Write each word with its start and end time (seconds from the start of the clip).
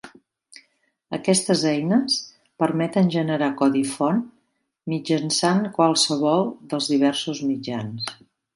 Aquestes 1.17 1.65
eines 1.71 2.15
permeten 2.63 3.11
generar 3.17 3.51
codi 3.61 3.83
font 3.91 4.23
mitjançant 4.95 5.63
qualsevol 5.79 6.53
dels 6.73 6.93
diversos 6.97 7.47
mitjans. 7.53 8.13